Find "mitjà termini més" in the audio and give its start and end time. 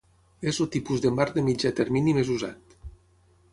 1.51-2.35